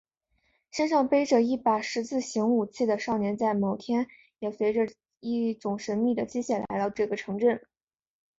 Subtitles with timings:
[0.71, 4.07] 身上背着一把十字型武器的少年在某天
[4.39, 7.61] 也随着一种神祕的机械来到这个城镇。